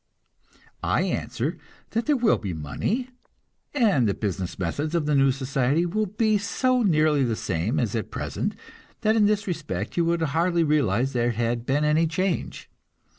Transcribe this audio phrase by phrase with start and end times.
[0.81, 1.59] I answer
[1.91, 3.11] that there will be money,
[3.71, 7.93] and the business methods of the new society will be so nearly the same as
[7.95, 8.55] at present
[9.01, 12.67] that in this respect you would hardly realize there had been any change.